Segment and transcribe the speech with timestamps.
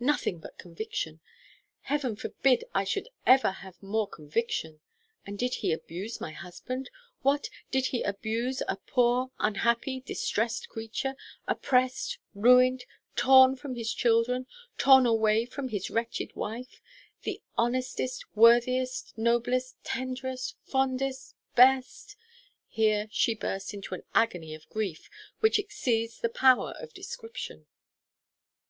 [0.00, 1.20] Nothing but conviction!
[1.82, 4.80] Heaven forbid I should ever have more conviction!
[5.26, 6.88] And did he abuse my husband?
[7.20, 7.50] what?
[7.70, 11.16] did he abuse a poor, unhappy, distrest creature,
[11.46, 14.46] opprest, ruined, torn from his children,
[14.78, 16.80] torn away from his wretched wife;
[17.24, 22.16] the honestest, worthiest, noblest, tenderest, fondest, best"
[22.68, 25.10] Here she burst into an agony of grief,
[25.40, 27.66] which exceeds the power of description.